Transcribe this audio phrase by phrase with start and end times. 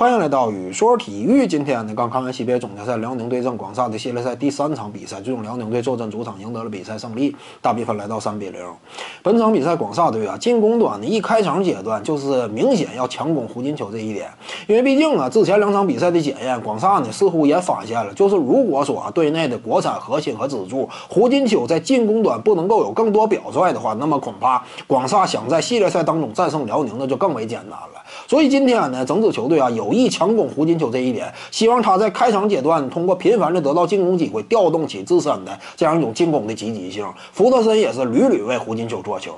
[0.00, 1.46] 欢迎来到雨说体育。
[1.46, 8.58] 今天呢，刚看完 CBA 总决赛，辽宁对阵广厦的系列赛第三场比赛，最终辽宁队坐镇主场赢得了比赛胜利，大比分来到三比零。
[9.22, 14.30] 本场比赛广厦队啊，进攻端呢一开场阶段就是明显要强攻胡金秋这一点，
[14.66, 28.02] 因为毕竟啊，之前两场比赛的检验，广厦呢似乎也发现了，就是如果说啊队内的国产核心和支柱胡金秋在进攻端不能够有更多表率的话，那么恐怕广厦想在系列赛当中战胜辽宁，那就更为艰难了。
[28.26, 37.04] 所以今天呢，整支球队啊有有意强攻胡金秋这一点，希望他在开场阶段通过频繁的得到进攻机会，调动起自身的这样一种进攻的积极性。
[37.32, 39.34] 福德森也是屡屡为胡金秋做球。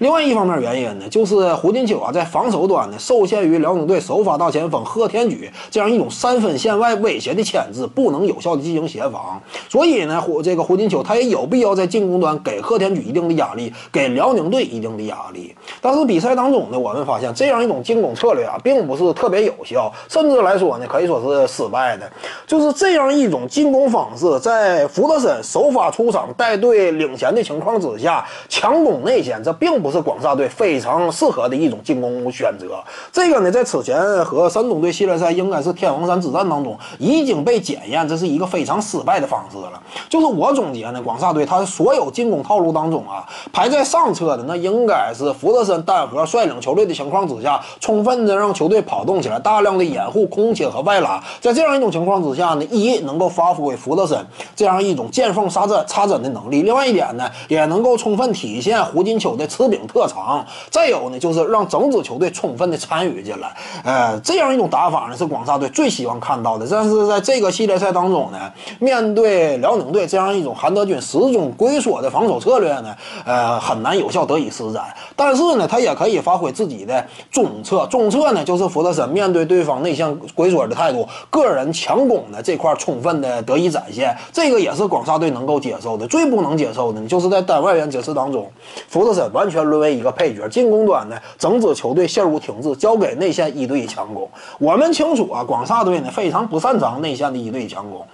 [0.00, 9.40] 另外一方面原因呢，就是胡金秋啊在防守端呢受限于辽宁队首发大前锋贺天举这样一种三分线外威胁的牵制，不能有效的进行协防。
[9.68, 15.54] 所以呢，胡这个胡金秋他也有必要在进攻端给贺天举一定的压力，给辽宁队一定的压力。
[15.80, 22.10] 但是比赛当中呢，我们发现这样一种进攻策略啊，并不是特别有效，甚至来说呢，可以说是失败的。
[22.46, 32.82] 就是这样一种进攻方式，在福德森首发出场带队领先的情况之下，强攻内线，这并不是广厦队非常适合的一种进攻选择。
[33.12, 39.82] 这个呢，在此前和山东队系列赛，应该是天王山之战当中已经被检验，这是一个非常失败的方式了。
[40.08, 54.18] 就是我总结呢，广厦队他所有进攻套路当中啊，排在上车的那应该是福德森单核率领球队的情况之下，充分的让球队跑动起来，大量的掩护、空切和外拉，在这样一种情况之下呢，一能够发挥福德森
[54.54, 60.44] 这样一种见缝插针、插针的能力；另外一点呢，也能够充分体现胡金秋的持柄特长。
[60.70, 63.54] 再有呢，就是让整支球队充分的参与进来。
[63.84, 66.66] 呃，这样一种打法呢，是广厦队最希望看到的。
[66.68, 68.38] 但是在这个系列赛当中呢，
[68.80, 74.84] 面对辽宁队这样一种韩德君始终龟缩的防守策略呢，呃，很难有效得以施展。
[75.14, 77.86] 但是呢，他也可以发挥自己的中策。
[77.86, 84.16] 中策呢，就是福德森面对对方内向龟缩的态度，个人强攻的这块充分的得以展现。
[84.32, 86.06] 这个也是广厦队能够接受的。
[86.08, 88.50] 最不能接受的，就是在单外援这次当中，
[88.88, 90.48] 福德森完全沦为一个配角。
[90.48, 94.28] 进攻端呢，整支球队陷入停滞，交给内线一对一强攻。
[94.58, 98.04] 我们清楚啊，广厦队呢非常不擅长内线的一对一强攻。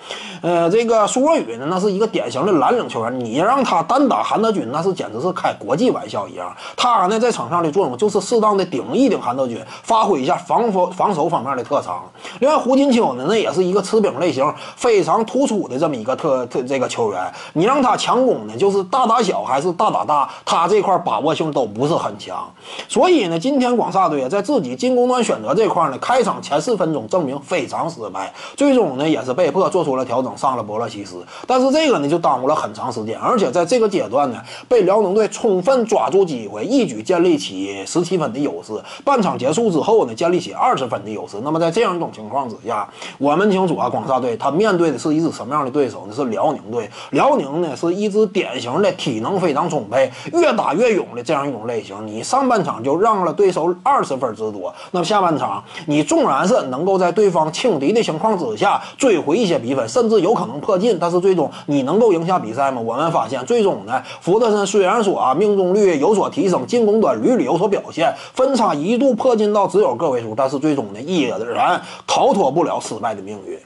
[0.42, 6.54] 呃，这个苏若宇呢，那是一个典型的蓝领球员，你让他单打韩德君，那是简直是开国际玩笑一样。
[6.76, 12.03] 他呢在场上的作用就是适当的顶一顶韩德君，发挥一下防防防守方方面的特长。
[12.41, 17.32] 另外，胡金秋呢，那也是一个持柄类型非常突出的这么一个特特这个球员。
[17.53, 22.48] 你让他强攻呢，就是大打小还是大打大，他这块把握性都不是很强。
[22.88, 31.25] 所以呢，今天广厦队在自己进攻端选择这块呢，开场前四分钟证明非常失败，最终呢也是被迫做出了调整，上了博洛西斯。
[31.47, 34.38] 但是这个呢就耽误了很长时间，而且在这个阶段呢，
[34.69, 38.72] 被辽宁队充分抓住机会，一举建立起十七分的优势。
[39.04, 41.28] 半场结束之后呢，建立起二十分的优势。
[41.43, 46.15] 那么在这样一种情况之下，我们清楚啊，广厦队他面对的是一支什么样的对手呢？
[46.15, 46.91] 是辽宁队。
[47.11, 52.06] 辽宁呢是一支典型的体能非常充沛、越打越勇的这样一种类型。
[52.06, 62.81] 你上半场就让了对手二十分之多，那么下半场你纵然是能够在对方轻敌的情况之下追回一些比分，甚至有可能破进，但是最终你能够赢下比赛吗？
[62.81, 73.58] 我们发现最终呢，福特森虽然说啊命中率有所提升，进攻端屡屡有所表现，分差一度迫近到只有个位数，但是最终呢一依然逃脱不了失败的命运。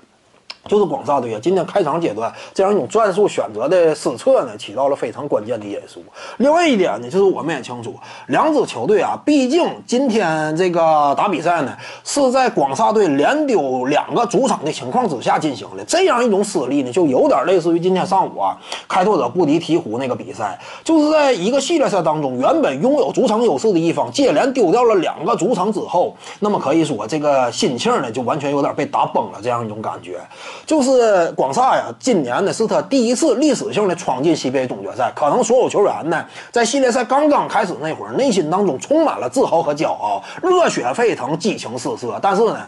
[0.68, 6.02] 就是广厦队啊，今天开场阶段这样一种战术选择的失策呢，起到了非常关键的因素。
[6.38, 7.94] 另外一点呢，就是我们也清楚，
[8.28, 15.84] 两支球队啊，毕竟今天这个打比赛呢，是在广厦队连丢两个主场的情况之下进行的。
[15.84, 18.56] 这样一种失利呢，就有点类似于今天上午啊，
[18.88, 30.20] 开拓者布迪鹈鹕那个比赛，就是在一个系列赛当中，原本拥有主场优势的一方，接连丢掉了两个主场之后，那么可以说这个心情呢，就完全有点被打崩了，这样一种感觉。
[30.66, 35.12] 就是广厦呀，今年呢是他第一次历史性的闯进 CBA 总决赛。
[35.14, 42.18] 可能所有球员呢，在系列赛刚刚开始那会儿，内心当中充满了自豪和骄傲，热血沸腾，激情四射。
[42.22, 42.58] 但是呢，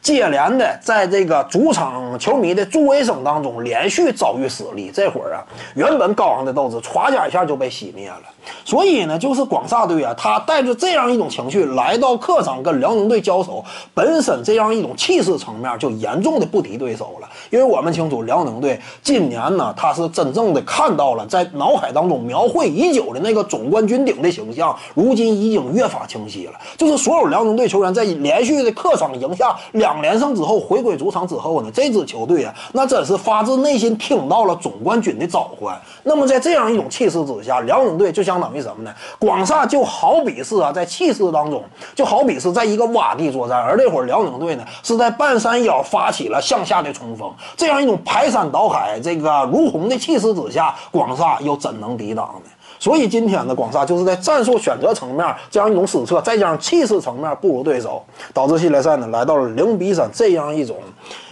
[0.00, 4.90] 接连的在这个主场球迷的助威声当中，连续遭遇失利。
[4.92, 8.22] 这会儿啊，原本高昂的斗志，歘家一下就被熄灭了。
[8.64, 13.64] 所以呢，就是广厦队啊，他带着这样一种情绪来到客场跟辽宁队交手，
[13.94, 17.28] 本身这样一种气势层面就严重的不敌对手了。
[17.50, 26.52] 因为我们清楚辽宁队今年呢，他是真正的看到了在脑海当中描绘已久的那个总冠军顶的形象，如今已经越发清晰了。
[26.76, 35.78] 就是所有辽宁队球员在连续的客场赢下两连胜之后，回归主场之后呢，这支球队啊，那真是发自内心听到了总冠军的召唤。
[36.02, 38.92] 那么在这样一种气势之下，辽宁队就相当于什么呢？
[39.18, 41.62] 广厦就好比是啊，在气势当中，
[41.94, 47.21] 就好比是在一个洼地作战，而这会儿辽宁队呢是在半山腰发起了向下的冲锋，
[47.56, 52.50] 这样一种排山倒海、这个如虹的气势之下，广厦又怎能抵挡呢？
[52.78, 58.02] 所以今天的广厦就是在战术选择层面这样一种失策，再加上气势层面不如对手，
[58.34, 60.76] 导致系列赛呢来到了零比三这样一种。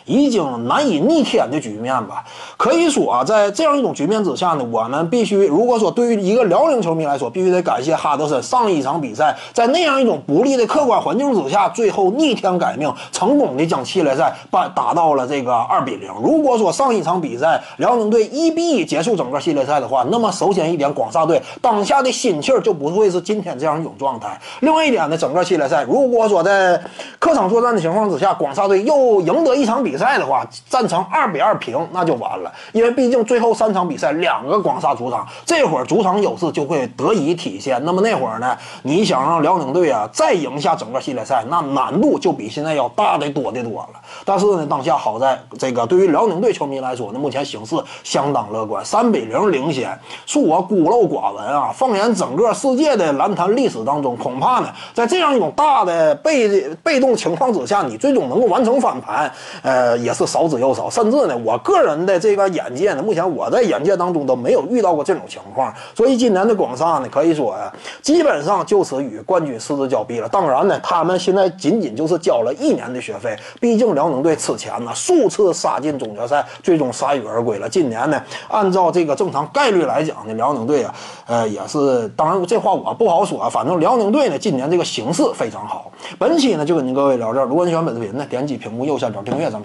[0.04, 2.24] 已经难以逆天的局面吧，
[2.56, 16.10] 可以说啊，在这样一种局面之下呢，我们必须如果说对于一个辽宁球迷来说，必须得感谢哈德森上一场比赛在那样一种不利的客观环境之下，最后逆天改命，成功的将系列赛把打到了这个二比零。
[16.22, 24.40] 如果说上一场比赛辽宁队一比一结束整个系列赛的话，那么首先一点，广厦队当下的心气儿就不会是今天这样一种状态。
[24.60, 26.80] 另外一点呢，整个系列赛如果说在
[27.18, 30.00] 客场作战的情况之下，广厦队又赢得一场比比。
[30.00, 32.50] 赛的话，战成二比二平，那就完了。
[32.72, 37.78] 因为毕竟最后三场比赛，两个广厦主场，这会儿主场优势就会得以体现。
[37.84, 44.00] 那么那会儿呢，你想让辽宁队啊再赢下整个系列赛，那难度就比现在要大得多得多了。
[44.24, 49.90] 但是呢，当下好在这个对于辽宁队球迷来说呢，目前形势相当乐观，三比零领先，
[50.26, 51.70] 恕我孤陋寡闻啊。
[51.74, 59.79] 放眼整个世界的篮坛历史当中，恐怕呢，在这样一种大的被被动情况之下，你最终能够完成翻盘，呃。
[59.80, 67.72] 呃也是少之又少，甚至呢，我个人的这个眼界呢，目前我在眼界当中都没有遇到过这种情况，所以今年的广厦呢，可以说呀，
[68.02, 70.28] 基本上就此与冠军失之交臂了。
[70.28, 77.66] 当然呢，他们现在仅仅就是交了一年的学费，毕竟辽宁队此前呢数次杀进总决赛，最终铩羽而归了。
[77.66, 80.94] 今年呢，按照这个正常概率来讲呢，辽宁队啊，
[81.26, 85.90] 呃，也是，当然这话我不好说，反正辽宁队呢，今年这个形势非常好。
[86.18, 87.42] 本期呢，就跟您各位聊这。
[87.44, 89.64] 如果你喜欢本视频呢，点击屏幕右下角订阅，咱们